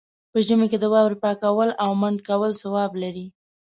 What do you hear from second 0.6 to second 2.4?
کې د واورو پاکول او منډ